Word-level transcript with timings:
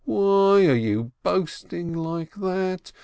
"Why 0.03 0.65
are 0.65 0.73
you 0.75 1.11
boast 1.21 1.71
ing 1.73 1.93
like 1.93 2.33
that? 2.37 2.91